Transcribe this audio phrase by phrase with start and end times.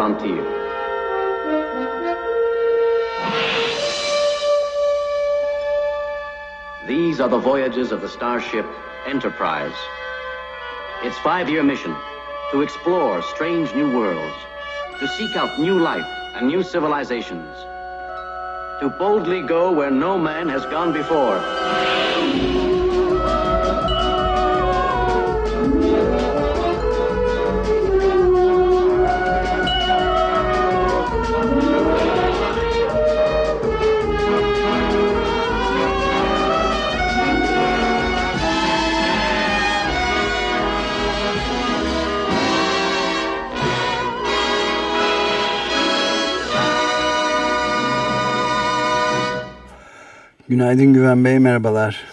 [0.00, 0.42] Frontier.
[6.88, 8.64] These are the voyages of the starship
[9.06, 9.74] Enterprise.
[11.02, 11.94] Its five-year mission
[12.50, 14.36] to explore strange new worlds,
[15.00, 17.54] to seek out new life and new civilizations,
[18.80, 22.49] to boldly go where no man has gone before.
[50.50, 52.04] Günaydın Güven Bey, merhabalar.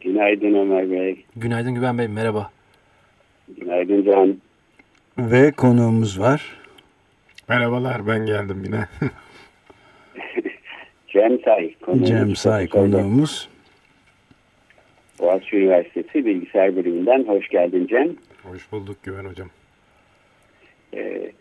[0.00, 1.24] Günaydın Ömer Bey.
[1.36, 2.50] Günaydın Güven Bey, merhaba.
[3.58, 4.36] Günaydın Can.
[5.18, 6.56] Ve konuğumuz var.
[7.48, 8.86] Merhabalar, ben geldim yine.
[11.08, 11.74] Cem Say.
[11.74, 13.48] Konuğumuz Cem Say konuğumuz.
[15.18, 18.16] Boğaziçi Üniversitesi Bilgisayar Bölümünden hoş geldin Cem.
[18.42, 19.48] Hoş bulduk Güven Hocam.
[20.94, 21.32] Ee,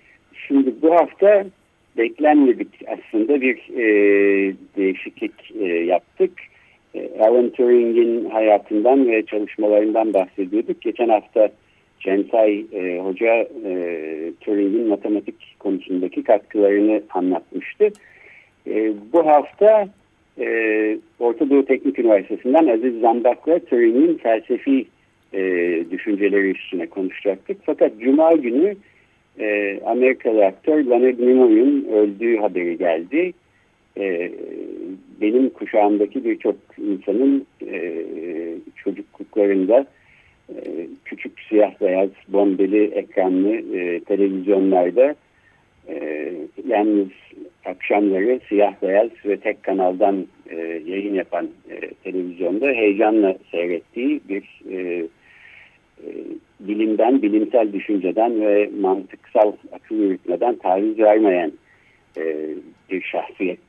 [0.48, 1.46] şimdi bu hafta
[2.00, 3.84] beklenmedik aslında bir e,
[4.78, 6.32] değişiklik e, yaptık.
[6.96, 10.82] E, Alan Turing'in hayatından ve çalışmalarından bahsediyorduk.
[10.82, 11.50] Geçen hafta
[12.00, 17.90] Censay e, Hoca e, Turing'in matematik konusundaki katkılarını anlatmıştı.
[18.68, 19.88] E, bu hafta
[20.40, 24.86] e, Orta Doğu Teknik Üniversitesi'nden Aziz Zambak'la Turing'in felsefi
[25.34, 25.40] e,
[25.92, 27.58] düşünceleri üstüne konuşacaktık.
[27.66, 28.76] Fakat Cuma günü
[29.40, 33.34] e, Amerikalı aktör Leonard Nimoy'un öldüğü haberi geldi.
[33.98, 34.32] E,
[35.22, 38.06] benim kuşağımdaki birçok insanın e,
[38.76, 39.86] çocukluklarında
[40.50, 45.16] e, küçük siyah beyaz bombeli ekranlı e, televizyonlarda
[45.90, 46.34] e,
[46.68, 47.10] yalnız
[47.66, 50.56] akşamları siyah beyaz ve tek kanaldan e,
[50.86, 54.78] yayın yapan e, televizyonda heyecanla seyrettiği bir e,
[56.04, 56.08] e,
[56.70, 61.52] bilimden, bilimsel düşünceden ve mantıksal akıl yürütmeden taviz vermeyen
[62.18, 62.50] e,
[62.92, 63.60] bir şahsiyet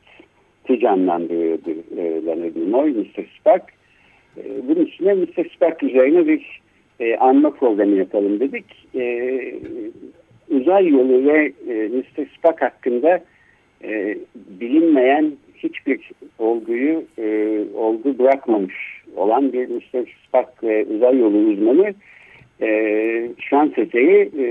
[0.78, 3.24] canlandırıyordu e, Leonard Nimoy, Mr.
[3.38, 3.62] Spock.
[4.36, 5.44] E, bunun üstüne Mr.
[5.54, 6.60] Spock üzerine bir
[7.00, 8.64] e, anma programı yapalım dedik.
[8.94, 9.54] E,
[10.50, 12.26] uzay yolu ve e, Mr.
[12.38, 13.24] Spock hakkında
[13.84, 14.18] e,
[14.60, 18.74] bilinmeyen hiçbir olguyu e, olgu bırakmamış
[19.16, 20.04] olan bir Mr.
[20.26, 21.94] Spock ve uzay yolu uzmanı
[22.62, 22.69] e,
[23.38, 24.44] şans eseri e,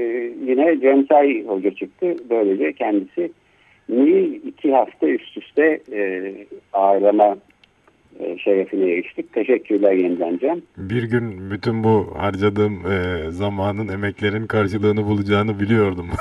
[0.45, 2.15] yine Cem Say Hoca çıktı.
[2.29, 3.31] Böylece kendisi
[3.89, 6.33] ni iki hafta üst üste e,
[6.73, 7.37] ağırlama
[8.19, 9.33] e, şerefine eriştik.
[9.33, 10.61] Teşekkürler yeniden Cem.
[10.77, 16.09] Bir gün bütün bu harcadığım e, zamanın, emeklerin karşılığını bulacağını biliyordum.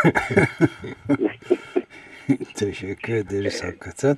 [2.54, 4.16] Teşekkür ederiz hakikaten.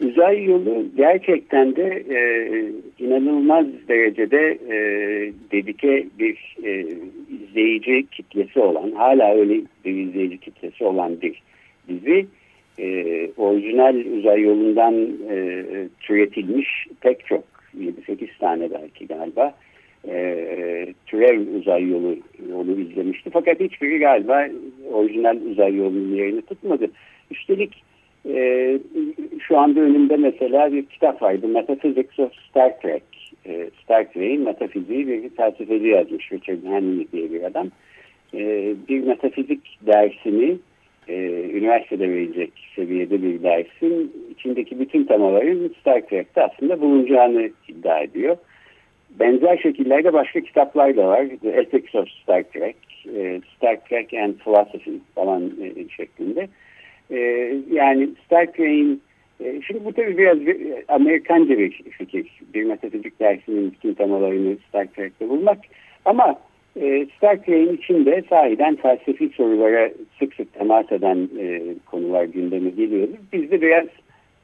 [0.00, 2.18] Uzay yolu gerçekten de e,
[2.98, 4.76] inanılmaz derecede e,
[5.52, 6.86] dedike bir e,
[7.42, 11.42] izleyici kitlesi olan, hala öyle bir izleyici kitlesi olan bir
[11.88, 12.26] dizi.
[12.78, 12.86] E,
[13.36, 14.94] orijinal uzay yolundan
[15.30, 15.64] e,
[16.00, 17.44] türetilmiş pek çok,
[17.80, 19.54] 7-8 tane belki galiba,
[20.08, 22.16] e, türev uzay yolu
[22.50, 23.30] yolu izlemişti.
[23.30, 24.48] Fakat hiçbiri galiba
[24.92, 26.90] orijinal uzay yolunun yerini tutmadı.
[27.30, 27.85] Üstelik
[28.34, 28.78] e,
[29.40, 31.48] şu anda önümde mesela bir kitap vardı.
[31.48, 33.02] Metaphysics of Star Trek.
[33.46, 37.68] E, Star Trek'in metafiziği bir felsefeci yazmış Richard Henley diye bir adam.
[38.34, 40.56] E, bir metafizik dersini
[41.08, 41.14] e,
[41.52, 48.36] üniversitede verecek seviyede bir dersin içindeki bütün temaların Star Trek'te aslında bulunacağını iddia ediyor.
[49.10, 51.26] Benzer şekillerde başka kitaplar da var.
[51.42, 52.76] The Ethics of Star Trek,
[53.16, 56.48] e, Star Trek and Philosophy falan e, şeklinde.
[57.10, 57.18] E,
[57.70, 59.02] yani Star Trek'in
[59.40, 60.58] e, şimdi bu tabii biraz bir,
[60.88, 62.40] Amerikanca bir fikir.
[62.54, 65.58] Bir metafizik dersinin bütün temalarını Star Trek'te bulmak.
[66.04, 66.38] Ama
[66.80, 73.08] e, Star Trek'in içinde sahiden felsefi sorulara sık sık temas eden e, konular gündeme geliyor.
[73.32, 73.86] Biz de biraz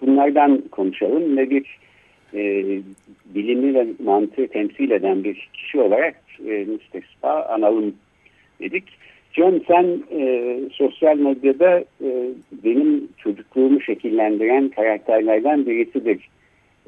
[0.01, 1.79] bunlardan konuşalım ve bir
[2.35, 2.65] e,
[3.35, 6.15] bilimi ve mantığı temsil eden bir kişi olarak
[6.47, 7.95] e, müstespa analım
[8.61, 8.85] dedik.
[9.33, 12.31] John sen e, sosyal medyada e,
[12.65, 16.29] benim çocukluğumu şekillendiren karakterlerden birisidir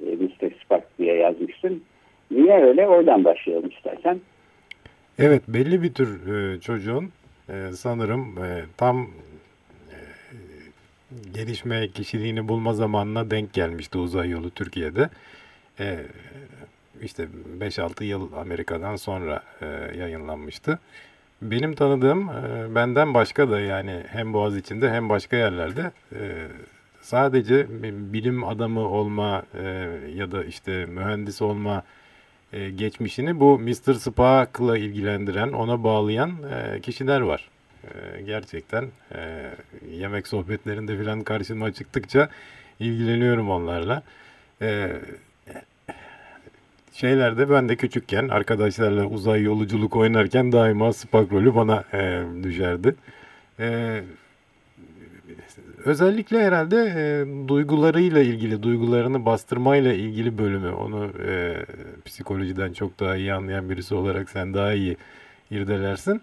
[0.03, 0.51] e, Mr.
[0.65, 1.83] Spock diye yazmışsın.
[2.31, 2.87] Niye öyle?
[2.89, 4.21] Oradan başlayalım istersen.
[5.19, 7.11] Evet belli bir tür e, çocuğun
[7.49, 9.03] e, sanırım e, tam
[9.91, 9.99] e,
[11.35, 15.09] gelişme kişiliğini bulma zamanına denk gelmişti uzay yolu Türkiye'de.
[15.81, 15.99] E,
[17.03, 19.67] işte 5-6 yıl Amerika'dan sonra e,
[19.99, 20.79] yayınlanmıştı.
[21.51, 26.47] Benim tanıdığım e, benden başka da yani hem Boğaz içinde hem başka yerlerde e,
[27.01, 27.67] sadece
[28.13, 29.63] bilim adamı olma e,
[30.15, 31.83] ya da işte mühendis olma
[32.77, 33.95] geçmişini bu Mr.
[33.95, 36.33] Spock'la ilgilendiren, ona bağlayan
[36.83, 37.49] kişiler var.
[38.27, 38.89] Gerçekten
[39.91, 42.29] yemek sohbetlerinde filan karşıma çıktıkça
[42.81, 44.03] ilgileniyorum onlarla.
[44.63, 44.93] E,
[46.95, 52.95] şeylerde ben de küçükken arkadaşlarla uzay yolculuk oynarken daima Spock rolü bana e, düşerdi.
[53.61, 54.01] E,
[55.85, 57.05] özellikle herhalde e,
[57.49, 60.71] duygularıyla ilgili, duygularını bastırmayla ilgili bölümü.
[60.71, 61.57] Onu e,
[62.05, 64.97] psikolojiden çok daha iyi anlayan birisi olarak sen daha iyi
[65.51, 66.23] irdelersin.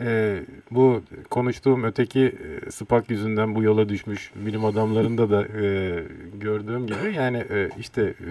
[0.00, 0.40] E,
[0.70, 5.94] bu konuştuğum öteki e, Spock yüzünden bu yola düşmüş bilim adamlarında da e,
[6.40, 8.30] gördüğüm gibi yani e, işte e,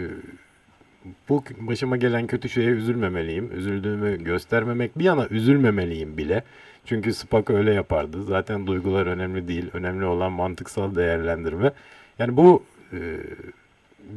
[1.29, 3.51] bu başıma gelen kötü şeye üzülmemeliyim.
[3.57, 6.43] Üzüldüğümü göstermemek bir yana üzülmemeliyim bile.
[6.85, 8.23] Çünkü Spock öyle yapardı.
[8.23, 9.65] Zaten duygular önemli değil.
[9.73, 11.71] Önemli olan mantıksal değerlendirme.
[12.19, 12.63] Yani bu
[12.93, 12.97] e,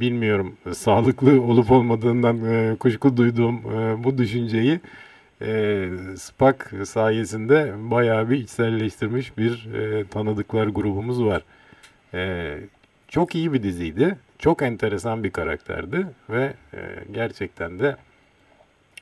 [0.00, 4.80] bilmiyorum sağlıklı olup olmadığından e, kuşku duyduğum e, bu düşünceyi
[5.42, 11.42] e, Spock sayesinde bayağı bir içselleştirmiş bir e, tanıdıklar grubumuz var.
[12.14, 12.58] E,
[13.12, 14.18] çok iyi bir diziydi.
[14.38, 16.78] Çok enteresan bir karakterdi ve e,
[17.12, 17.96] gerçekten de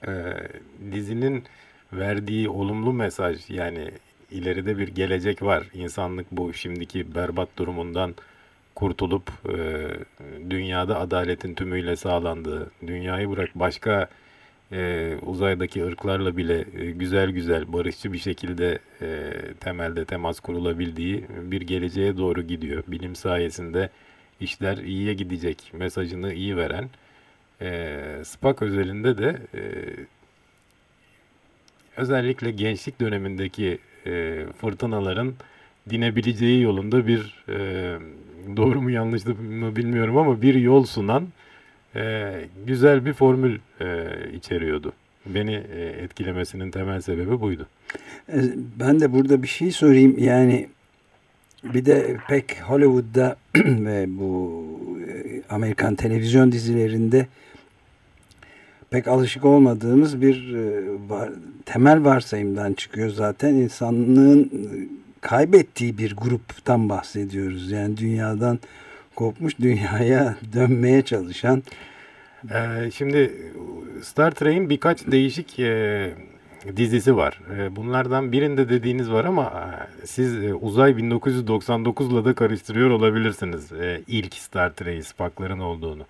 [0.06, 0.12] e,
[0.92, 1.44] dizinin
[1.92, 3.90] verdiği olumlu mesaj yani
[4.30, 5.64] ileride bir gelecek var.
[5.74, 8.14] İnsanlık bu şimdiki berbat durumundan
[8.74, 9.88] kurtulup e,
[10.50, 14.08] dünyada adaletin tümüyle sağlandığı, dünyayı bırak başka
[14.72, 21.60] e, uzaydaki ırklarla bile e, güzel güzel barışçı bir şekilde e, temelde temas kurulabildiği bir
[21.60, 22.84] geleceğe doğru gidiyor.
[22.88, 23.90] Bilim sayesinde
[24.40, 26.90] işler iyiye gidecek mesajını iyi veren
[27.62, 29.62] e, Spock özelinde de e,
[31.96, 35.34] özellikle gençlik dönemindeki e, fırtınaların
[35.90, 37.98] dinebileceği yolunda bir e,
[38.56, 41.28] doğru mu yanlış mı bilmiyorum ama bir yol sunan
[41.96, 42.32] e,
[42.66, 44.92] güzel bir formül e, içeriyordu.
[45.26, 47.66] Beni e, etkilemesinin temel sebebi buydu.
[48.28, 48.38] E,
[48.80, 50.18] ben de burada bir şey sorayım.
[50.18, 50.68] Yani
[51.64, 54.64] bir de pek Hollywood'da ve bu
[55.08, 57.26] e, Amerikan televizyon dizilerinde
[58.90, 61.30] pek alışık olmadığımız bir e, var,
[61.66, 63.54] temel varsayımdan çıkıyor zaten.
[63.54, 64.50] insanlığın
[65.20, 67.70] kaybettiği bir gruptan bahsediyoruz.
[67.70, 68.58] Yani dünyadan
[69.14, 71.62] kopmuş dünyaya dönmeye çalışan.
[72.50, 73.32] Ee, şimdi
[74.02, 76.14] Star Trek'in birkaç değişik e,
[76.76, 77.40] dizisi var.
[77.58, 79.44] E, bunlardan birinde dediğiniz var ama
[80.02, 83.72] e, siz e, Uzay 1999'la da karıştırıyor olabilirsiniz.
[83.72, 86.06] E, ilk Star Trek'i Spock'ların olduğunu.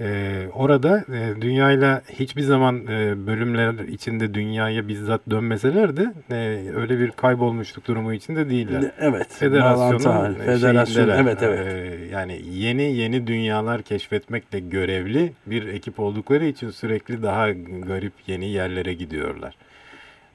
[0.00, 6.36] Ee, orada e, dünyayla hiçbir zaman e, bölümler içinde dünyaya bizzat dönmeseler de e,
[6.76, 8.90] öyle bir kaybolmuşluk durumu içinde değiller.
[9.00, 9.26] Evet.
[9.30, 11.66] Federasyonun Federasyon, evet evet.
[11.66, 17.50] E, yani yeni yeni dünyalar keşfetmekle görevli bir ekip oldukları için sürekli daha
[17.86, 19.54] garip yeni yerlere gidiyorlar.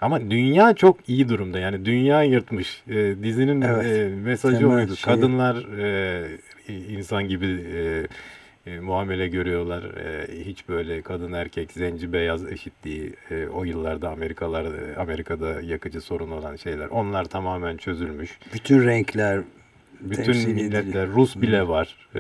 [0.01, 1.60] Ama dünya çok iyi durumda.
[1.60, 2.84] Yani dünya yırtmış.
[2.88, 3.86] E, dizinin evet.
[3.86, 4.96] e, mesajı Temel oydu.
[4.96, 5.13] şey.
[5.13, 6.27] Kadınlar e,
[6.89, 8.08] insan gibi e,
[8.65, 9.84] e, muamele görüyorlar.
[9.84, 16.01] E, hiç böyle kadın erkek zenci beyaz eşitliği e, o yıllarda Amerikalar e, Amerika'da yakıcı
[16.01, 16.88] sorun olan şeyler.
[16.88, 18.39] Onlar tamamen çözülmüş.
[18.53, 19.41] Bütün renkler
[20.01, 22.20] bütün milletler Rus bile var e,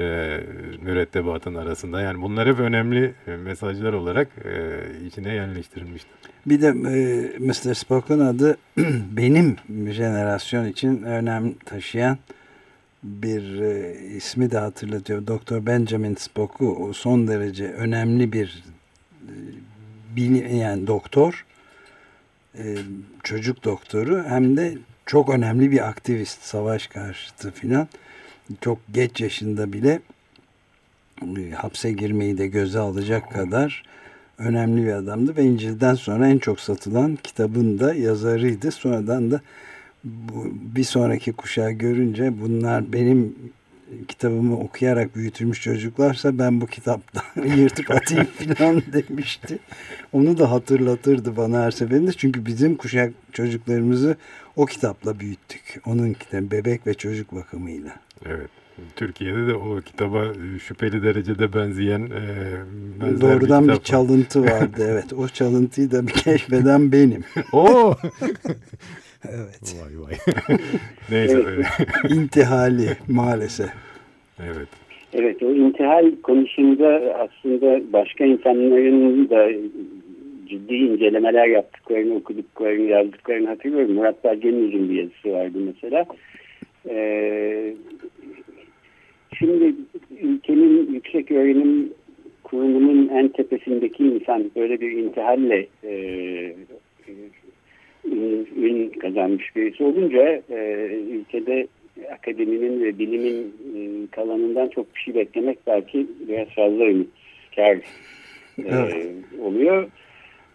[0.81, 2.01] mürettebatın arasında.
[2.01, 6.11] Yani bunlar hep önemli e, mesajlar olarak e, içine yerleştirilmiştir.
[6.45, 7.73] Bir de e, Mr.
[7.73, 8.57] Spock'un adı
[9.17, 9.55] benim
[9.91, 12.17] jenerasyon için önem taşıyan
[13.03, 15.27] bir e, ismi de hatırlatıyor.
[15.27, 18.63] Doktor Benjamin Spock'u son derece önemli bir
[19.23, 19.33] e,
[20.15, 21.45] bilim, yani doktor
[22.57, 22.77] e,
[23.23, 27.87] çocuk doktoru hem de çok önemli bir aktivist savaş karşıtı filan
[28.61, 30.01] çok geç yaşında bile
[31.37, 33.83] e, hapse girmeyi de göze alacak kadar
[34.37, 38.71] önemli bir adamdı ve İncil'den sonra en çok satılan kitabın da yazarıydı.
[38.71, 39.41] Sonradan da
[40.03, 43.35] bu, bir sonraki kuşağı görünce bunlar benim
[44.07, 49.59] kitabımı okuyarak büyütülmüş çocuklarsa ben bu kitaptan yırtıp atayım falan demişti.
[50.13, 52.11] Onu da hatırlatırdı bana her seferinde.
[52.13, 54.15] Çünkü bizim kuşak çocuklarımızı
[54.55, 55.81] o kitapla büyüttük.
[55.85, 57.95] Onun kitabı bebek ve çocuk bakımıyla.
[58.25, 58.49] Evet.
[58.95, 60.33] Türkiye'de de o kitaba
[60.67, 64.87] şüpheli derecede benzeyen e, Doğrudan bir, bir çalıntı vardı.
[64.91, 65.13] evet.
[65.13, 67.23] O çalıntıyı da bir keşfeden benim.
[67.51, 67.95] Oo.
[69.29, 69.75] evet.
[69.81, 70.37] Vay vay.
[71.11, 71.43] Neyse.
[71.47, 71.65] Evet.
[72.09, 73.69] İntihali maalesef.
[74.39, 74.67] evet.
[75.13, 79.49] Evet o intihal konusunda aslında başka insanların da
[80.47, 83.95] ciddi incelemeler yaptıklarını, okuduklarını, yazdıklarını hatırlıyorum.
[83.95, 86.05] Murat Belge'nin uzun bir yazısı vardı mesela.
[86.89, 87.73] Ee,
[89.37, 89.75] şimdi
[90.49, 91.93] ün yüksek öğrenim
[92.43, 95.93] kurumunun en tepesindeki insan böyle bir intihalle e,
[98.05, 101.67] ün, kazanmış birisi olunca e, ülkede
[102.13, 107.83] akademinin ve bilimin e, kalanından çok bir şey beklemek belki biraz fazla ümitkar e,
[108.57, 109.05] evet.
[109.41, 109.87] oluyor.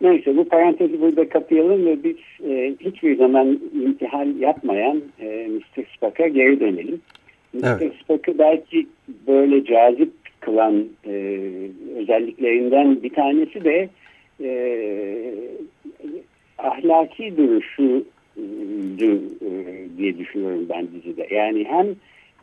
[0.00, 2.16] Neyse bu parantezi burada kapayalım ve biz
[2.50, 5.84] e, hiçbir zaman intihal yapmayan e, Mr.
[5.96, 7.00] Spock'a geri dönelim.
[7.52, 7.78] Mr.
[7.80, 7.92] Evet.
[8.02, 8.86] Spock'ı belki
[9.26, 11.40] böyle cazip kılan e,
[11.96, 13.88] özelliklerinden bir tanesi de
[14.40, 14.48] e,
[16.58, 18.04] ahlaki duruşu
[19.98, 21.34] diye düşünüyorum ben dizide.
[21.34, 21.86] Yani hem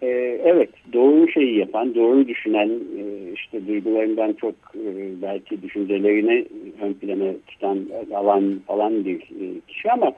[0.02, 0.08] e,
[0.44, 6.46] evet doğru şeyi yapan, doğru düşünen, e, işte duygularından çok e, belki düşüncelerini
[6.82, 7.80] ön plana tutan,
[8.14, 10.14] alan falan bir e, kişi ama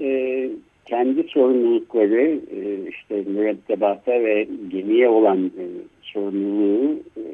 [0.00, 0.50] e,
[0.86, 5.64] kendi sorumlulukları e, işte mürettebata ve gemiye olan e,
[6.02, 7.24] sorumluluğu e,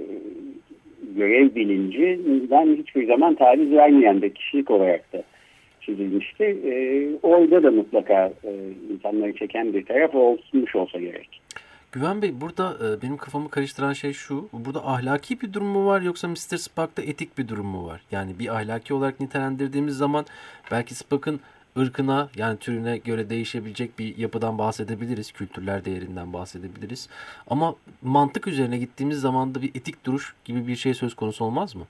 [1.16, 5.22] görev bilincinden hiçbir zaman taviz vermeyen bir kişilik olarak da
[5.86, 6.44] çizilmişti.
[6.44, 6.74] E,
[7.22, 8.52] orada da mutlaka e,
[8.92, 11.40] insanları çeken bir taraf olmuş olsa gerek.
[11.92, 14.48] Güven Bey burada e, benim kafamı karıştıran şey şu.
[14.52, 16.56] Burada ahlaki bir durum mu var yoksa Mr.
[16.56, 18.00] Spock'ta etik bir durum mu var?
[18.10, 20.24] Yani bir ahlaki olarak nitelendirdiğimiz zaman
[20.70, 21.40] belki Spock'ın
[21.78, 25.32] ırkına yani türüne göre değişebilecek bir yapıdan bahsedebiliriz.
[25.32, 27.08] Kültürler değerinden bahsedebiliriz.
[27.46, 31.76] Ama mantık üzerine gittiğimiz zaman da bir etik duruş gibi bir şey söz konusu olmaz
[31.76, 31.86] mı?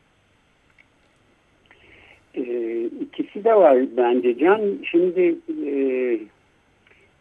[2.34, 4.60] Ee, ikisi de var bence Can.
[4.90, 5.34] Şimdi
[5.66, 5.72] e,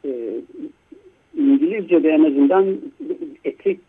[0.06, 0.12] e,
[1.38, 2.78] İngilizce'de en azından
[3.46, 3.80] etik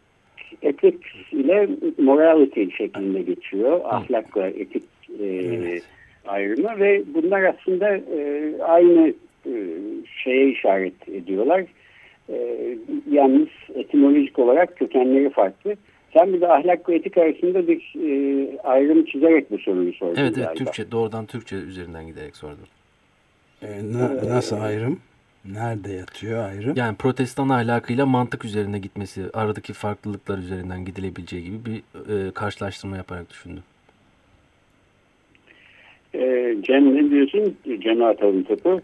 [0.63, 0.95] etik
[1.33, 3.81] ile morality şeklinde geçiyor.
[3.85, 4.83] Ahlakla etik
[5.21, 5.83] e, evet.
[6.27, 9.15] ayrımı ve bunlar aslında e, aynı
[9.47, 9.53] e,
[10.23, 11.65] şeye işaret ediyorlar.
[12.29, 12.37] E,
[13.11, 15.77] yalnız etimolojik olarak kökenleri farklı.
[16.17, 20.39] Sen bir de ahlak ve etik arasında bir e, ayrım çizerek bu soruyu sordun Evet,
[20.39, 22.67] evet Türkçe, doğrudan Türkçe üzerinden giderek sordum.
[23.63, 25.01] E, na, nasıl ayrım?
[25.45, 26.73] Nerede yatıyor ayrım?
[26.77, 33.31] Yani protestan ahlakıyla mantık üzerine gitmesi, aradaki farklılıklar üzerinden gidilebileceği gibi bir e, karşılaştırma yaparak
[33.31, 33.63] düşündüm.
[36.15, 37.57] E, Cem ne diyorsun?
[37.81, 38.81] Cem'e atalım topu.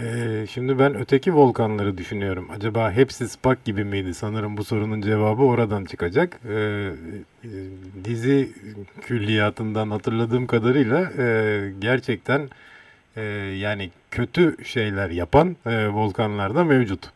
[0.00, 2.48] Ee, şimdi ben öteki volkanları düşünüyorum.
[2.50, 4.14] Acaba hepsi Spak gibi miydi?
[4.14, 6.40] Sanırım bu sorunun cevabı oradan çıkacak.
[6.48, 6.90] Ee,
[8.04, 8.52] dizi
[9.02, 12.48] külliyatından hatırladığım kadarıyla e, gerçekten
[13.16, 13.22] e,
[13.58, 17.10] yani kötü şeyler yapan e, volkanlar mevcut.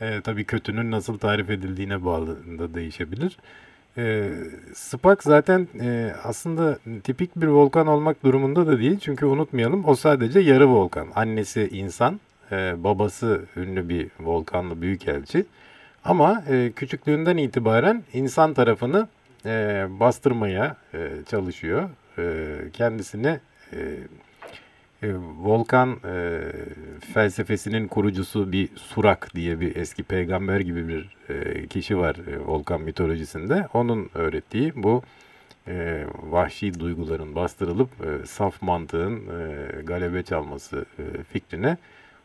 [0.00, 3.36] E, tabii kötünün nasıl tarif edildiğine bağlı da değişebilir.
[3.98, 4.30] E,
[4.74, 8.98] Spak zaten e, aslında tipik bir volkan olmak durumunda da değil.
[9.00, 11.08] Çünkü unutmayalım o sadece yarı volkan.
[11.14, 12.20] Annesi insan,
[12.52, 15.44] e, babası ünlü bir volkanlı büyükelçi.
[16.04, 19.08] Ama e, küçüklüğünden itibaren insan tarafını
[19.46, 21.90] e, bastırmaya e, çalışıyor.
[22.18, 23.40] E, kendisini
[23.72, 23.78] e,
[25.38, 26.40] volkan e,
[27.14, 32.80] felsefesinin kurucusu bir Surak diye bir eski peygamber gibi bir e, kişi var e, volkan
[32.80, 33.68] mitolojisinde.
[33.74, 35.02] Onun öğrettiği bu
[35.68, 41.76] e, vahşi duyguların bastırılıp e, saf mantığın e, galebe çalması e, fikrine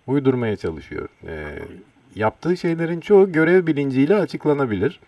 [0.07, 1.09] uydurmaya çalışıyor.
[1.27, 1.59] E,
[2.15, 4.99] yaptığı şeylerin çoğu görev bilinciyle açıklanabilir.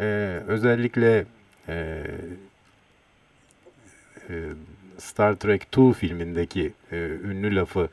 [0.00, 0.04] E,
[0.46, 1.24] özellikle
[1.68, 2.02] e,
[4.28, 4.34] e,
[4.98, 7.88] Star Trek 2 filmindeki e, ünlü lafı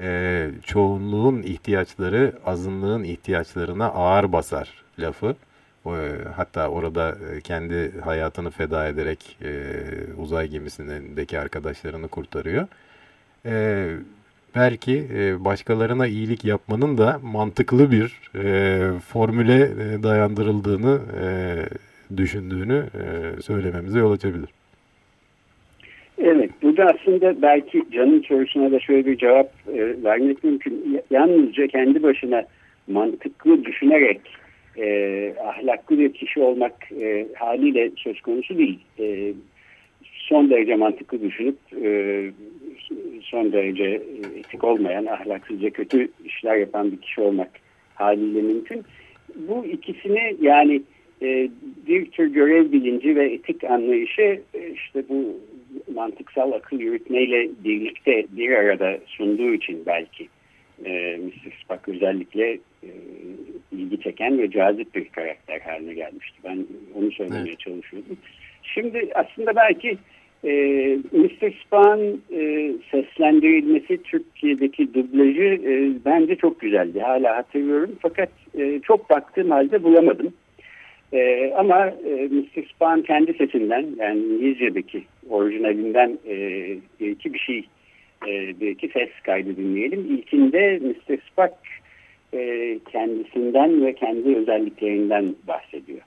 [0.00, 5.36] e, çoğunluğun ihtiyaçları azınlığın ihtiyaçlarına ağır basar lafı.
[5.86, 5.90] E,
[6.36, 9.52] hatta orada e, kendi hayatını feda ederek e,
[10.18, 12.68] uzay gemisindeki arkadaşlarını kurtarıyor.
[13.46, 13.96] E,
[14.54, 21.26] belki e, başkalarına iyilik yapmanın da mantıklı bir e, formüle e, dayandırıldığını e,
[22.16, 24.48] düşündüğünü e, söylememize yol açabilir.
[26.72, 31.00] Burada aslında belki Can'ın sorusuna da şöyle bir cevap e, vermek mümkün.
[31.10, 32.44] Yalnızca kendi başına
[32.86, 34.20] mantıklı düşünerek
[34.78, 38.78] e, ahlaklı bir kişi olmak e, haliyle söz konusu değil.
[38.98, 39.32] E,
[40.02, 42.30] son derece mantıklı düşünüp e,
[43.22, 44.02] son derece
[44.36, 47.50] etik olmayan, ahlaksızca kötü işler yapan bir kişi olmak
[47.94, 48.82] haliyle mümkün.
[49.36, 50.82] Bu ikisini yani
[51.22, 51.50] e,
[51.86, 55.36] bir tür görev bilinci ve etik anlayışı e, işte bu
[55.94, 60.28] mantıksal akıl yürütmeyle birlikte bir arada sunduğu için belki
[60.84, 61.64] e, Mr.
[61.64, 62.90] Spock özellikle e,
[63.72, 66.38] ilgi çeken ve cazip bir karakter haline gelmişti.
[66.44, 67.60] Ben onu söylemeye evet.
[67.60, 68.16] çalışıyordum.
[68.62, 69.98] Şimdi aslında belki
[70.44, 70.52] e,
[71.12, 71.52] Mr.
[71.64, 77.00] Spock'ın e, seslendirilmesi Türkiye'deki dublajı e, bence çok güzeldi.
[77.00, 80.32] Hala hatırlıyorum fakat e, çok baktığım halde bulamadım.
[81.12, 82.68] E, ama e, Mr.
[82.74, 86.36] Spock'ın kendi sesinden yani İngilizce'deki orijinalinden e,
[87.00, 87.68] iki bir şey
[88.26, 90.16] e, bir iki ses kaydı dinleyelim.
[90.16, 91.18] İlkinde Mr.
[91.30, 91.54] Spock
[92.34, 96.00] e, kendisinden ve kendi özelliklerinden bahsediyor.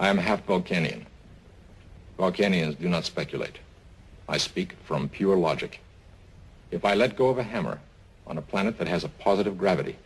[0.00, 1.00] I am half Vulcanian.
[2.18, 3.60] Vulcanians do not speculate.
[4.36, 5.80] I speak from pure logic.
[6.72, 7.78] If I let go of a hammer
[8.26, 9.96] on a planet that has a positive gravity,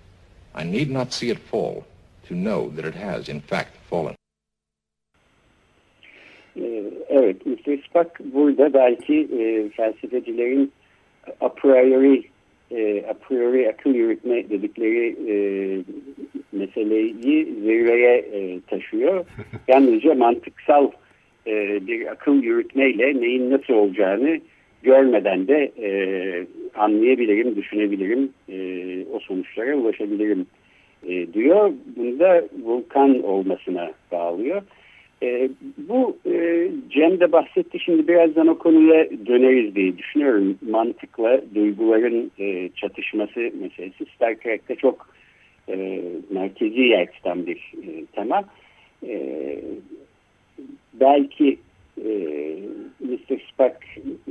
[0.55, 1.85] I need not see it fall
[2.29, 4.15] to know that it has in fact fallen.
[7.13, 7.37] Evet.
[7.89, 10.73] Spock burada belki e, felsefecilerin
[11.41, 12.23] a priori
[12.71, 15.35] e, a priori akıl yürütme dedikleri e,
[16.53, 19.25] meseleyi zirveye e, taşıyor.
[19.69, 20.91] Yalnızca mantıksal
[21.47, 24.39] e, bir akıl yürütmeyle neyin nasıl olacağını
[24.83, 25.91] görmeden de e,
[26.75, 28.57] anlayabilirim, düşünebilirim, e,
[29.13, 30.47] o sonuçlara ulaşabilirim
[31.09, 31.73] e, diyor.
[31.97, 34.63] Bunda vulkan olmasına bağlıyor.
[35.23, 40.59] E, bu e, Cem de bahsetti şimdi birazdan o konuya döneriz diye düşünüyorum.
[40.71, 45.09] Mantıkla duyguların e, çatışması meselesi Star Trek'te çok
[45.69, 48.45] e, merkezi yer tutan bir e, tema.
[49.07, 49.59] E,
[50.95, 51.59] belki
[52.05, 52.11] e,
[53.01, 53.39] Mr.
[53.53, 53.77] Spock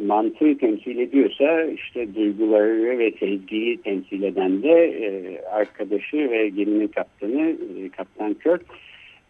[0.05, 7.55] mantığı temsil ediyorsa işte duyguları ve sevgiyi temsil eden de e, arkadaşı ve geminin kaptanı
[7.79, 8.61] e, Kaptan Kirk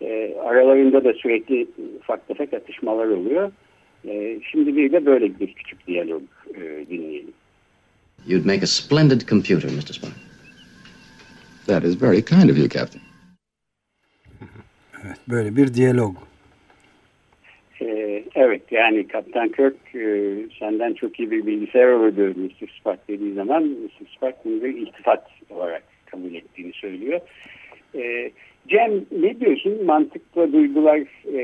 [0.01, 1.67] e, aralarında da sürekli
[1.99, 3.51] ufak tefek atışmalar oluyor.
[4.07, 6.23] E, şimdi bir de böyle bir küçük diyalog
[6.55, 6.59] e,
[6.89, 7.33] dinleyelim.
[8.27, 9.93] You'd make a splendid computer, Mr.
[9.93, 10.13] Spock.
[11.67, 13.01] That is very kind of you, Captain.
[15.05, 16.15] Evet, böyle bir diyalog.
[17.81, 22.67] Ee, evet yani Kaptan Kirk e, senden çok iyi bir bilgisayar olurdu Mr.
[22.79, 24.15] Spock dediği zaman Mr.
[24.17, 27.19] Spock bunu bir iltifat olarak kabul ettiğini söylüyor.
[27.95, 28.31] Ee,
[28.67, 30.99] Cem ne diyorsun mantıklı duygular
[31.33, 31.43] e,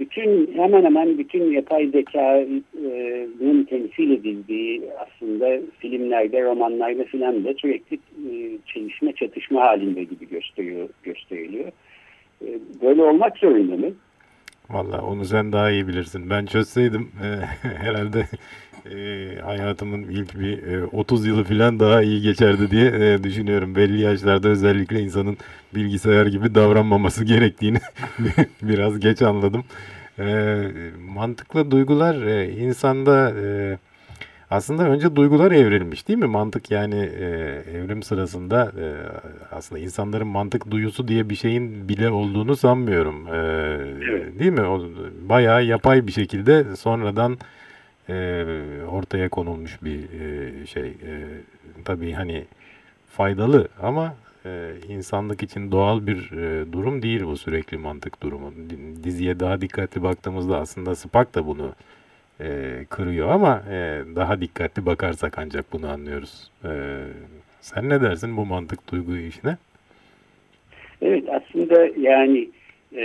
[0.00, 8.58] bütün hemen hemen bütün yapay zekanın temsil edildiği aslında filmlerde romanlarda filan da sürekli e,
[8.66, 11.72] çelişme çatışma halinde gibi gösteriyor, gösteriliyor.
[12.42, 12.48] E,
[12.82, 13.92] böyle olmak zorunda mı?
[14.70, 16.30] Valla onu sen daha iyi bilirsin.
[16.30, 17.28] Ben çözseydim e,
[17.68, 18.26] herhalde
[18.94, 23.74] e, hayatımın ilk bir e, 30 yılı falan daha iyi geçerdi diye e, düşünüyorum.
[23.74, 25.36] Belli yaşlarda özellikle insanın
[25.74, 27.78] bilgisayar gibi davranmaması gerektiğini
[28.62, 29.64] biraz geç anladım.
[30.18, 30.56] E,
[31.14, 33.30] mantıklı duygular e, insanda...
[33.30, 33.78] E,
[34.50, 36.26] aslında önce duygular evrilmiş değil mi?
[36.26, 37.26] Mantık yani e,
[37.74, 38.86] evrim sırasında e,
[39.52, 43.26] aslında insanların mantık duyusu diye bir şeyin bile olduğunu sanmıyorum.
[43.26, 43.36] E,
[44.10, 44.38] evet.
[44.38, 44.62] Değil mi?
[44.62, 44.84] O,
[45.28, 47.38] bayağı yapay bir şekilde sonradan
[48.08, 48.44] e,
[48.90, 50.86] ortaya konulmuş bir e, şey.
[50.86, 51.12] E,
[51.84, 52.44] tabii hani
[53.08, 54.14] faydalı ama
[54.46, 58.52] e, insanlık için doğal bir e, durum değil bu sürekli mantık durumu.
[59.04, 61.72] Diziye daha dikkatli baktığımızda aslında Spock da bunu
[62.40, 66.50] e, kırıyor ama e, daha dikkatli bakarsak ancak bunu anlıyoruz.
[66.64, 66.70] E,
[67.60, 69.56] sen ne dersin bu mantık duygu işine?
[71.02, 72.48] Evet aslında yani
[72.96, 73.02] e,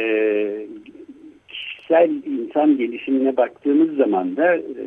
[1.91, 4.85] kişisel insan gelişimine baktığımız zaman da e,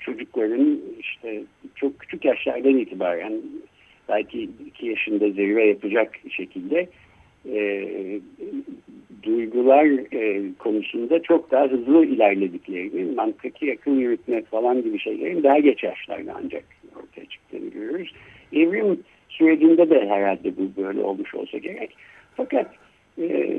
[0.00, 1.42] çocukların işte
[1.74, 3.32] çok küçük yaşlardan itibaren
[4.08, 6.88] belki iki yaşında zirve yapacak şekilde
[7.52, 7.86] e,
[9.22, 15.82] duygular e, konusunda çok daha hızlı ilerlediklerini, mantıki akıl yürütme falan gibi şeylerin daha geç
[15.82, 16.64] yaşlarda ancak
[16.96, 18.12] ortaya çıktığını görüyoruz.
[18.52, 21.96] Evrim sürecinde de herhalde bu böyle olmuş olsa gerek.
[22.36, 22.66] Fakat
[23.18, 23.56] e,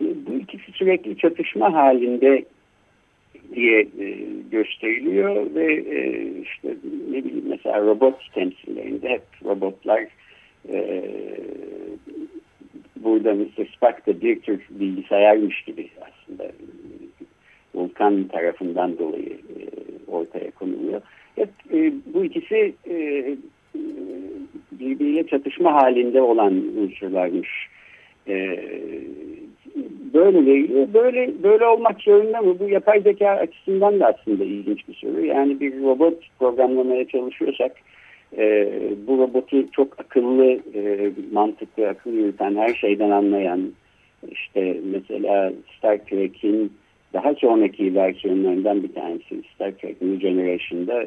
[0.00, 2.44] bu ikisi sürekli çatışma halinde
[3.54, 4.16] diye e,
[4.50, 6.76] gösteriliyor ve e, işte
[7.10, 10.06] ne bileyim mesela robot temsillerinde hep robotlar
[10.68, 11.04] e,
[12.96, 13.66] burada Mr.
[13.76, 16.52] Spock da bir tür bilgisayarmış gibi aslında
[17.74, 19.62] Volkan tarafından dolayı e,
[20.06, 21.00] ortaya konuluyor.
[21.36, 23.36] Hep e, bu ikisi e,
[24.72, 27.48] birbiriyle çatışma halinde olan unsurlarmış
[28.28, 28.60] E,
[30.14, 30.88] böyle veriliyor.
[30.94, 32.58] Böyle böyle olmak zorunda mı?
[32.58, 35.24] Bu yapay zeka açısından da aslında ilginç bir soru.
[35.24, 37.72] Yani bir robot programlamaya çalışıyorsak
[38.38, 38.72] e,
[39.06, 43.72] bu robotu çok akıllı, e, mantıklı, akıl yürüten, her şeyden anlayan,
[44.30, 46.72] işte mesela Star Trek'in
[47.12, 51.06] daha sonraki versiyonlarından bir tanesi Star Trek New Generation'da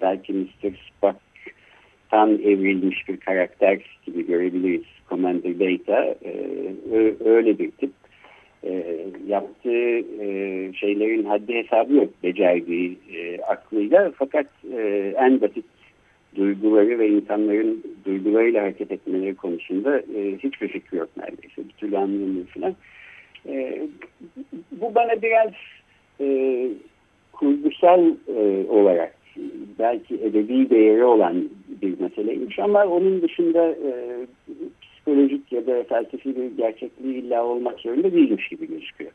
[0.00, 0.70] belki Mr.
[0.88, 4.84] Spock'tan evrilmiş bir karakter gibi görebiliriz.
[5.08, 7.90] Commander Data e, öyle bir tip.
[8.66, 8.96] E,
[9.26, 14.46] yaptığı e, şeylerin haddi hesabı yok becerdiği e, aklıyla fakat
[14.76, 15.64] e, en basit
[16.36, 21.68] duyguları ve insanların duygularıyla hareket etmeleri konusunda e, hiçbir fikri yok neredeyse.
[21.68, 22.74] Bir türlü anlayamıyor falan.
[23.48, 23.82] E,
[24.72, 25.52] bu bana biraz
[26.20, 26.68] e,
[27.32, 29.14] kurgusal e, olarak
[29.78, 31.48] belki edebi değeri olan
[31.82, 33.92] bir meseleymiş ama onun dışında e,
[35.04, 39.10] psikolojik ya da felsefi bir gerçekliği illa olmak zorunda değilmiş gibi gözüküyor.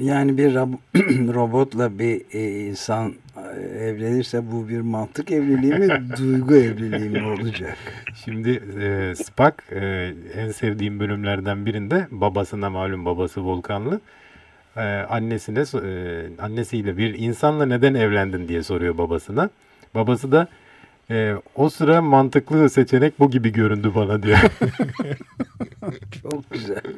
[0.00, 0.54] Yani bir
[1.34, 5.88] robotla bir e, insan e, evlenirse bu bir mantık evliliği mi,
[6.18, 7.78] duygu evliliği mi olacak?
[8.24, 14.00] Şimdi e, Spock e, en sevdiğim bölümlerden birinde babasına malum babası Volkanlı
[14.76, 19.50] e, annesine e, annesiyle bir insanla neden evlendin diye soruyor babasına.
[19.94, 20.48] Babası da
[21.10, 24.38] e, o sıra mantıklı seçenek bu gibi göründü bana diyor.
[26.22, 26.82] Çok güzel.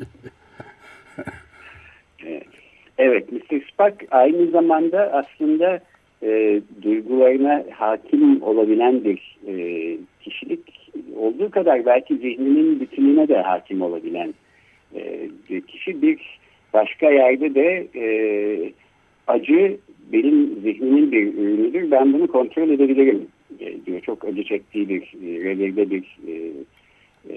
[3.03, 3.61] Evet, Mr.
[3.73, 5.81] Spock aynı zamanda aslında
[6.23, 9.55] e, duygularına hakim olabilen bir e,
[10.21, 14.35] kişilik olduğu kadar belki zihninin bütününe de hakim olabilen
[14.95, 16.03] e, bir kişi.
[16.03, 16.39] Bir
[16.75, 18.05] başka yerde de e,
[19.27, 19.77] acı
[20.13, 21.91] benim zihnimin bir ürünüdür.
[21.91, 23.27] Ben bunu kontrol edebilirim
[23.61, 24.01] e, diyor.
[24.01, 26.33] Çok acı çektiği bir e, revirde bir e,
[27.31, 27.37] e,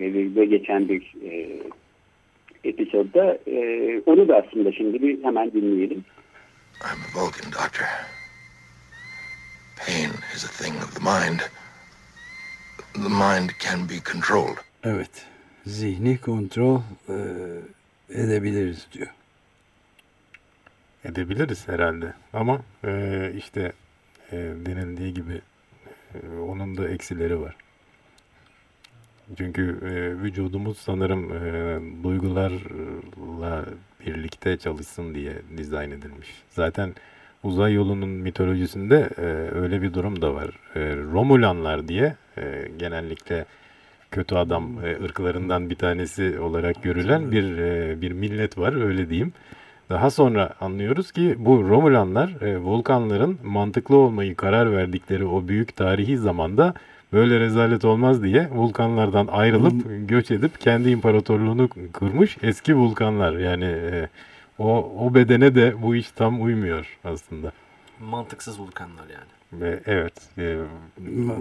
[0.00, 1.48] revirde geçen bir e,
[2.64, 6.04] episodda e, onu da aslında şimdi bir hemen dinleyelim.
[6.82, 7.86] I'm a Vulcan doctor.
[9.76, 11.40] Pain is a thing of the mind.
[12.94, 14.58] The mind can be controlled.
[14.84, 15.26] Evet.
[15.66, 17.14] Zihni kontrol e,
[18.22, 19.08] edebiliriz diyor.
[21.04, 22.14] Edebiliriz herhalde.
[22.32, 23.72] Ama e, işte
[24.32, 25.40] e, denildiği gibi
[26.14, 27.56] e, onun da eksileri var.
[29.38, 31.30] Çünkü e, vücudumuz sanırım
[32.02, 33.64] duygularla
[34.06, 36.28] birlikte çalışsın diye dizayn edilmiş.
[36.50, 36.94] Zaten
[37.42, 39.10] uzay yolunun mitolojisinde
[39.54, 40.50] öyle bir durum da var.
[41.12, 42.16] Romulanlar diye
[42.76, 43.44] genellikle
[44.10, 47.44] kötü adam ırklarından bir tanesi olarak görülen bir
[48.00, 49.32] bir millet var öyle diyeyim.
[49.90, 56.18] Daha sonra anlıyoruz ki bu Romulanlar e, Volkanların mantıklı olmayı karar verdikleri o büyük tarihi
[56.18, 56.74] zamanda
[57.12, 60.06] böyle rezalet olmaz diye vulkanlardan ayrılıp hmm.
[60.06, 63.38] göç edip kendi imparatorluğunu kurmuş eski vulkanlar.
[63.38, 64.08] Yani e,
[64.58, 67.52] o, o bedene de bu iş tam uymuyor aslında.
[68.00, 69.62] Mantıksız vulkanlar yani.
[69.62, 70.56] Ve evet, e,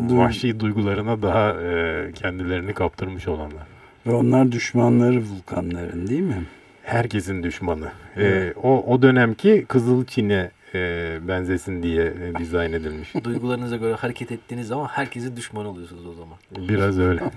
[0.09, 3.67] vahşi duygularına daha e, kendilerini kaptırmış olanlar.
[4.07, 6.43] Ve onlar düşmanları vulkanların değil mi?
[6.89, 7.85] Herkesin düşmanı.
[8.17, 8.57] E, evet.
[8.57, 10.79] E, o, o dönemki Kızıl Çin'e e,
[11.27, 13.13] benzesin diye e, dizayn edilmiş.
[13.23, 16.37] Duygularınıza göre hareket ettiğiniz zaman herkesin düşman oluyorsunuz o zaman.
[16.69, 17.21] Biraz öyle.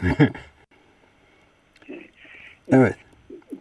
[2.72, 2.94] evet.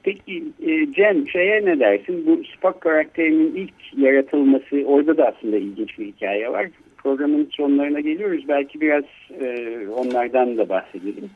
[0.03, 2.25] Peki e, Cem şeye ne dersin?
[2.27, 6.67] Bu Spock karakterinin ilk yaratılması orada da aslında ilginç bir hikaye var.
[6.97, 8.45] Programın sonlarına geliyoruz.
[8.47, 9.03] Belki biraz
[9.41, 11.29] e, onlardan da bahsedelim.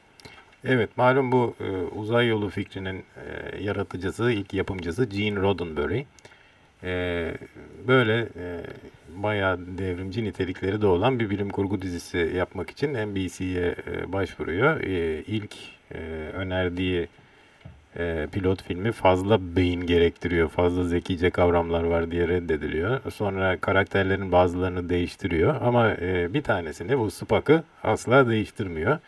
[0.67, 6.05] Evet malum bu e, uzay yolu fikrinin e, yaratıcısı, ilk yapımcısı Gene Roddenberry.
[6.83, 7.33] E,
[7.87, 8.61] böyle e,
[9.15, 14.81] bayağı devrimci nitelikleri de olan bir bilim kurgu dizisi yapmak için NBC'ye e, başvuruyor.
[14.81, 15.55] E, ilk
[15.91, 15.97] e,
[16.33, 17.07] önerdiği
[17.97, 23.11] e, pilot filmi fazla beyin gerektiriyor, fazla zekice kavramlar var diye reddediliyor.
[23.11, 28.99] Sonra karakterlerin bazılarını değiştiriyor ama e, bir tanesini bu Spock'ı asla değiştirmiyor.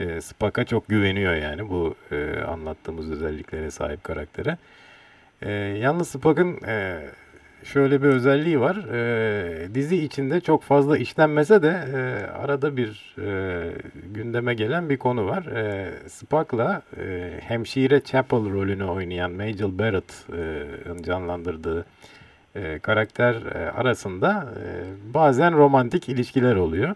[0.00, 4.56] E, Spock'a çok güveniyor yani bu e, anlattığımız özelliklere sahip karaktere.
[5.42, 7.06] E, yalnız Spock'ın e,
[7.64, 8.76] şöyle bir özelliği var.
[8.76, 13.72] E, dizi içinde çok fazla işlenmese de e, arada bir e,
[14.14, 15.44] gündeme gelen bir konu var.
[15.46, 21.86] E, Spock'la e, hemşire Chapel rolünü oynayan Majel Barrett'ın canlandırdığı
[22.54, 24.64] e, karakter e, arasında e,
[25.14, 26.94] bazen romantik ilişkiler oluyor.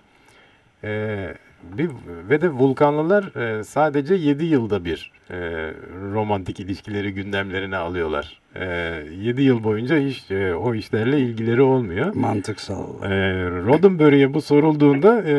[0.84, 1.90] E, bir,
[2.30, 5.36] ve de vulkanlılar e, sadece 7 yılda bir e,
[6.12, 8.40] romantik ilişkileri gündemlerine alıyorlar.
[8.54, 8.64] E,
[9.20, 12.14] 7 yıl boyunca hiç e, o işlerle ilgileri olmuyor.
[12.14, 13.02] Mantıksal.
[13.02, 13.08] E,
[13.50, 15.34] Roddenberry'e bu sorulduğunda e,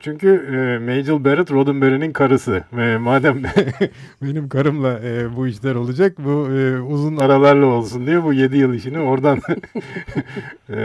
[0.00, 2.64] çünkü e, Majel Barrett Roddenberry'nin karısı.
[2.78, 3.42] E, madem
[4.22, 8.74] benim karımla e, bu işler olacak bu e, uzun aralarla olsun diye bu 7 yıl
[8.74, 9.38] işini oradan
[10.70, 10.80] e,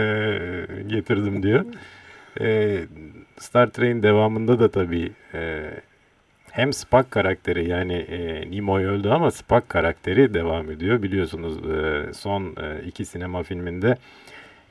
[0.86, 1.64] getirdim diyor.
[2.40, 2.78] E,
[3.38, 5.70] Star Trek'in devamında da tabii e,
[6.50, 11.02] hem Spock karakteri yani e, Nimoy öldü ama Spock karakteri devam ediyor.
[11.02, 13.96] Biliyorsunuz e, son e, iki sinema filminde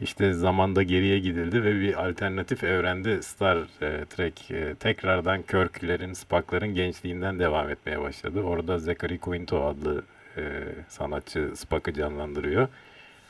[0.01, 6.75] işte zamanda geriye gidildi ve bir alternatif evrende Star e, Trek e, tekrardan Kirk'lerin, Spock'ların
[6.75, 8.41] gençliğinden devam etmeye başladı.
[8.41, 10.03] Orada Zachary Quinto adlı
[10.37, 10.41] e,
[10.89, 12.67] sanatçı Spock'ı canlandırıyor.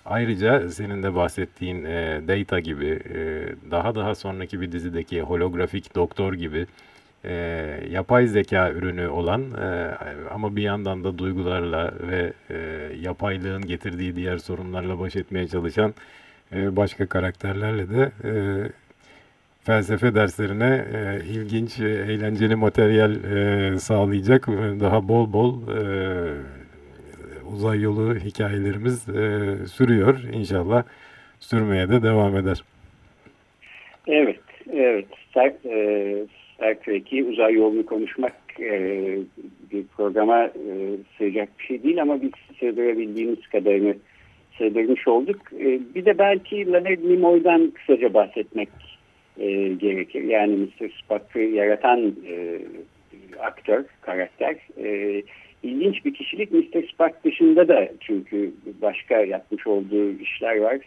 [0.06, 3.20] Ayrıca senin de bahsettiğin e, Data gibi e,
[3.72, 6.68] daha daha sonraki bir dizideki holografik doktor gibi
[7.26, 7.34] e,
[7.89, 9.96] yapay zeka ürünü olan e,
[10.32, 12.56] ama bir yandan da duygularla ve e,
[13.02, 15.94] yapaylığın getirdiği diğer sorunlarla baş etmeye çalışan
[16.54, 18.32] e, başka karakterlerle de e,
[19.63, 26.64] felsefe derslerine e, ilginç, e, eğlenceli materyal e, sağlayacak e, daha bol bol e,
[27.53, 30.19] uzay yolu hikayelerimiz e, sürüyor.
[30.34, 30.84] İnşallah
[31.39, 32.63] sürmeye de devam eder.
[34.08, 34.39] Evet,
[34.73, 35.05] evet.
[35.29, 38.79] Star, e, Star Trek'i uzay yolunu konuşmak e,
[39.71, 40.51] bir programa e,
[41.17, 43.95] sığacak bir şey değil ama biz sığdırabildiğimiz kadarını
[44.58, 45.53] sığdırmış olduk.
[45.53, 48.69] E, bir de belki Leonard Nimoy'dan kısaca bahsetmek
[49.39, 50.23] e, gerekir.
[50.23, 50.89] Yani Mr.
[50.89, 52.60] Spock'ı yaratan e,
[53.39, 54.55] aktör, karakter.
[54.84, 55.21] E,
[55.65, 56.88] ilginç bir kişilik Mr.
[56.93, 58.51] Spock dışında da çünkü
[58.82, 60.78] başka yapmış olduğu işler var.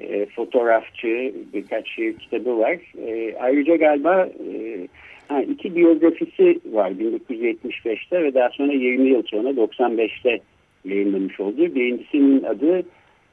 [0.00, 2.78] E, fotoğrafçı, birkaç şiir kitabı var.
[3.06, 4.88] E, ayrıca galiba e,
[5.28, 10.40] ha, iki biyografisi var 1975'te ve daha sonra 20 yıl sonra 95'te
[10.84, 11.74] yayınlamış olduğu.
[11.74, 12.78] Birincisinin adı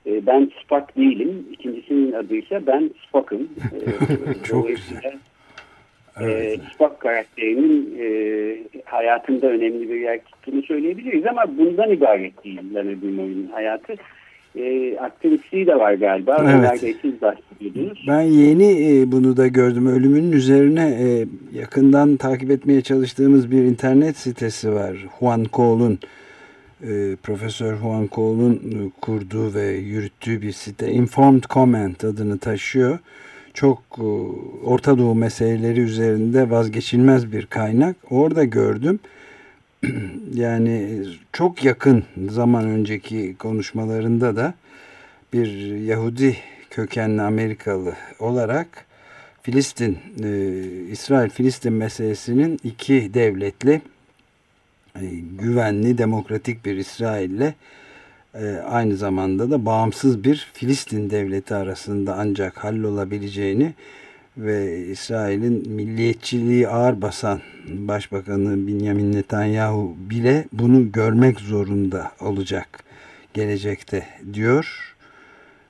[0.06, 1.46] e, Ben Spock değilim.
[1.52, 3.42] İkincisinin adı ise Ben Spock'ım.
[3.42, 5.18] E, Çok güzel.
[6.20, 6.60] Evet.
[6.60, 8.08] E, Spock karakterinin e,
[8.86, 13.94] hayatında önemli bir yer tuttuğunu söyleyebiliriz ama bundan ibaret değil Leonard Nimoy'un hayatı.
[14.56, 16.46] E, aktivistliği de var galiba.
[16.50, 16.96] Evet.
[17.02, 18.06] Siz bahsediyordunuz.
[18.08, 19.88] Ben yeni e, bunu da gördüm.
[19.88, 21.26] Ölümünün üzerine e,
[21.60, 24.96] yakından takip etmeye çalıştığımız bir internet sitesi var.
[25.20, 26.00] Juan Cole'un
[26.84, 30.92] e, Profesör Juan Cole'un e, kurduğu ve yürüttüğü bir site.
[30.92, 33.00] Informed Comment adını taşıyor.
[33.54, 34.04] Çok e,
[34.66, 37.96] Orta Doğu meseleleri üzerinde vazgeçilmez bir kaynak.
[38.10, 39.00] Orada gördüm.
[40.34, 44.54] yani çok yakın zaman önceki konuşmalarında da
[45.34, 46.38] bir Yahudi
[46.70, 48.86] kökenli Amerikalı olarak
[49.42, 50.30] Filistin, e,
[50.92, 53.82] İsrail-Filistin meselesinin iki devletli
[54.96, 55.06] e,
[55.40, 57.54] güvenli, demokratik bir İsrail'le
[58.36, 63.74] e, aynı zamanda da bağımsız bir Filistin devleti arasında ancak hallolabileceğini
[64.38, 72.84] ve İsrail'in milliyetçiliği ağır basan Başbakanı Benjamin Netanyahu bile bunu görmek zorunda olacak
[73.34, 74.96] gelecekte diyor.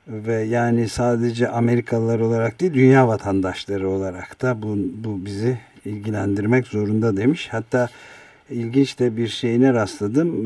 [0.08, 7.18] Ve yani sadece Amerikalılar olarak değil dünya vatandaşları olarak da bu, bu bizi ilgilendirmek zorunda
[7.18, 7.48] demiş.
[7.52, 7.90] Hatta
[8.52, 10.46] ilginç de bir şeyine rastladım.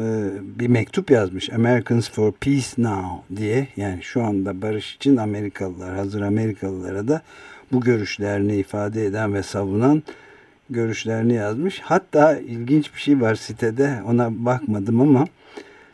[0.59, 1.49] Bir mektup yazmış.
[1.53, 3.67] Americans for Peace Now diye.
[3.77, 7.21] Yani şu anda barış için Amerikalılar, hazır Amerikalılara da
[7.71, 10.03] bu görüşlerini ifade eden ve savunan
[10.69, 11.79] görüşlerini yazmış.
[11.79, 13.99] Hatta ilginç bir şey var sitede.
[14.07, 15.25] Ona bakmadım ama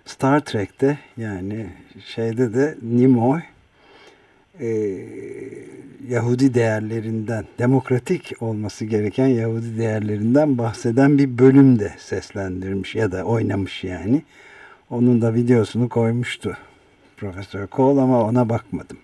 [0.06, 1.66] Star Trek'te yani
[2.06, 3.40] şeyde de Nimoy
[4.62, 4.68] e,
[6.10, 14.22] Yahudi değerlerinden, demokratik olması gereken Yahudi değerlerinden bahseden bir bölümde seslendirmiş ya da oynamış yani.
[14.90, 16.58] Onun da videosunu koymuştu
[17.18, 18.98] Profesör Cole ama ona bakmadım.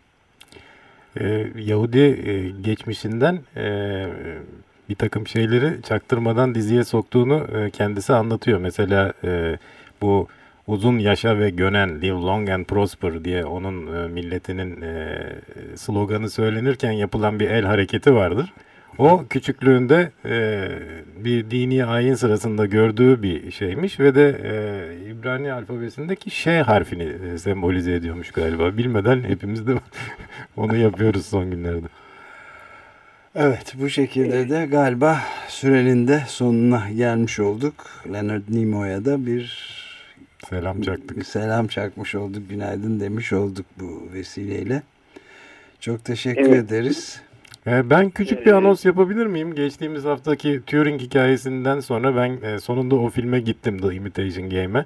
[1.20, 4.08] Ee, Yahudi e, geçmişinden e,
[4.90, 8.60] bir takım şeyleri çaktırmadan diziye soktuğunu e, kendisi anlatıyor.
[8.60, 9.58] Mesela e,
[10.02, 10.28] bu
[10.68, 15.20] uzun yaşa ve gönen live long and prosper diye onun e, milletinin e,
[15.76, 18.54] sloganı söylenirken yapılan bir el hareketi vardır.
[18.98, 20.70] O küçüklüğünde e,
[21.24, 27.38] bir dini ayin sırasında gördüğü bir şeymiş ve de e, İbrani alfabesindeki Ş harfini e,
[27.38, 28.78] sembolize ediyormuş galiba.
[28.78, 29.74] Bilmeden hepimiz de
[30.58, 31.88] onu yapıyoruz son günlerde.
[33.36, 37.74] Evet bu şekilde de galiba sürenin de sonuna gelmiş olduk.
[38.14, 39.77] Leonard Nimoy'a da bir
[40.50, 41.26] selam çaktık.
[41.28, 42.50] Selam çakmış olduk.
[42.50, 44.82] Günaydın demiş olduk bu vesileyle.
[45.80, 46.66] Çok teşekkür evet.
[46.66, 47.22] ederiz.
[47.68, 49.56] Ee, ben küçük bir anons yapabilir miyim?
[49.56, 54.86] Geçtiğimiz haftaki Turing hikayesinden sonra ben e, sonunda o filme gittim The Imitation Game'e.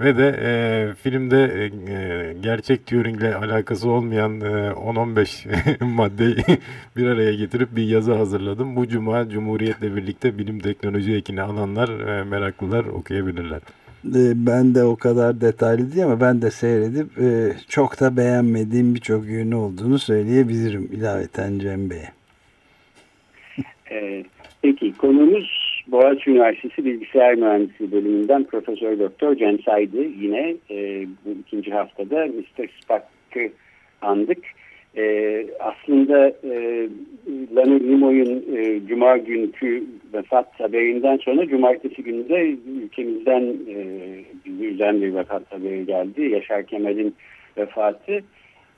[0.00, 6.36] Ve de e, filmde e, e gerçek Turing'le alakası olmayan e, 10-15 maddeyi
[6.96, 8.76] bir araya getirip bir yazı hazırladım.
[8.76, 13.60] Bu cuma Cumhuriyet'le birlikte bilim teknoloji ekini alanlar, e, meraklılar okuyabilirler.
[14.04, 18.94] E, ben de o kadar detaylı değil ama ben de seyredip e, çok da beğenmediğim
[18.94, 22.08] birçok yönü olduğunu söyleyebilirim ilaveten Cem Bey'e.
[23.90, 24.24] E,
[24.62, 30.02] peki konumuz Boğaziçi Üniversitesi Bilgisayar Mühendisliği bölümünden Profesör Doktor Cem Saydı.
[30.02, 30.56] Yine
[31.24, 32.68] bu ikinci haftada Mr.
[32.82, 33.52] Spock'ı
[34.02, 34.38] andık.
[34.96, 36.88] E, aslında e,
[37.56, 43.76] Leonard Nimoy'un e, Cuma günkü vefat haberinden sonra Cumartesi günü de ülkemizden e,
[44.44, 46.22] bizi bir vefat haberi geldi.
[46.22, 47.14] Yaşar Kemal'in
[47.56, 48.20] vefatı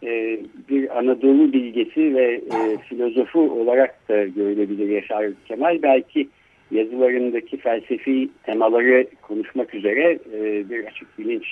[0.02, 5.82] e, bir Anadolu bilgesi ve e, filozofu olarak da görülebilir Yaşar Kemal.
[5.82, 6.28] Belki
[6.70, 11.46] yazılarındaki felsefi temaları konuşmak üzere e, bir açık bilinç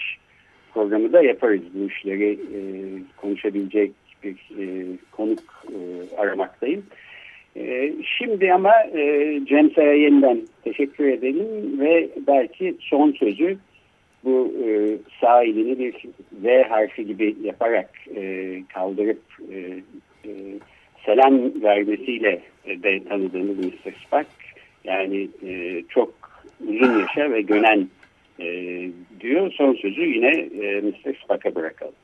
[0.74, 2.58] programı da yaparız bu işleri e,
[3.16, 3.92] konuşabilecek
[4.24, 5.76] bir e, konuk e,
[6.16, 6.84] aramaktayım.
[7.56, 13.58] E, şimdi ama e, Cem Say'a yeniden teşekkür edelim ve belki son sözü
[14.24, 14.68] bu e,
[15.20, 15.94] sağ bir
[16.32, 19.56] V harfi gibi yaparak e, kaldırıp e,
[20.24, 20.30] e,
[21.06, 23.92] selam vermesiyle de tanıdığımız Mr.
[24.06, 24.26] Spock
[24.84, 26.14] yani e, çok
[26.68, 27.88] uzun yaşa ve gönen
[28.40, 28.46] e,
[29.20, 29.52] diyor.
[29.52, 30.30] Son sözü yine
[30.62, 31.14] e, Mr.
[31.24, 31.94] Spock'a bırakalım.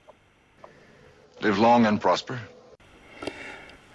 [1.45, 2.37] Live long and prosper.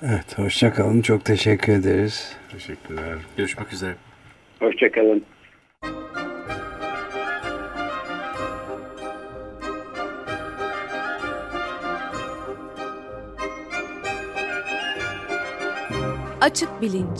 [0.02, 1.02] Evet, hoşçakalın.
[1.02, 2.38] Çok teşekkür ederiz.
[2.52, 3.18] Teşekkürler.
[3.38, 3.96] Görüşmek üzere.
[4.60, 5.26] Hoşçakalın.
[16.42, 17.20] Açık Bilinç